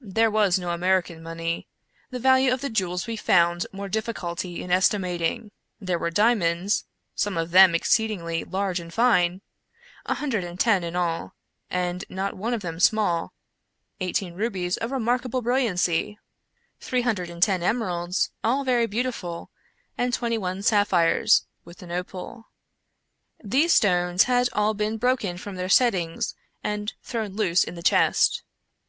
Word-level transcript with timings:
There 0.00 0.28
was 0.28 0.58
no 0.58 0.70
American 0.70 1.22
money. 1.22 1.68
The 2.10 2.18
value 2.18 2.52
of 2.52 2.62
the 2.62 2.68
jewels 2.68 3.06
we 3.06 3.14
found 3.16 3.64
more 3.70 3.88
difficulty 3.88 4.60
in 4.60 4.72
estimating. 4.72 5.52
There 5.80 6.00
were 6.00 6.10
diamonds— 6.10 6.84
some 7.24 7.36
of 7.38 7.52
them 7.52 7.76
exceedingly 7.76 8.42
large 8.42 8.80
and 8.80 8.92
fine— 8.92 9.40
a 10.06 10.14
hundred 10.14 10.42
and 10.42 10.58
ten 10.58 10.82
in 10.82 10.96
all, 10.96 11.36
and 11.70 12.04
not 12.08 12.34
one 12.34 12.54
of 12.54 12.60
them 12.60 12.80
small; 12.80 13.32
eighteen 14.00 14.34
rubies 14.34 14.78
of 14.78 14.90
remarkable 14.90 15.42
brilliancy;— 15.42 16.18
three 16.80 17.02
hundred 17.02 17.30
and 17.30 17.40
ten 17.40 17.62
emeralds, 17.62 18.32
all 18.42 18.64
very 18.64 18.86
beautiful; 18.88 19.48
and 19.96 20.12
twenty 20.12 20.36
one 20.38 20.60
sapphires, 20.60 21.46
with 21.64 21.84
an 21.84 21.92
opal. 21.92 22.48
These 23.44 23.74
stones 23.74 24.24
had 24.24 24.48
all 24.54 24.74
been 24.74 24.96
broken 24.98 25.38
from 25.38 25.54
their 25.54 25.68
settings 25.68 26.34
and 26.64 26.94
thrown 27.04 27.34
loose 27.34 27.62
in 27.62 27.76
the 27.76 27.82
chest. 27.84 28.42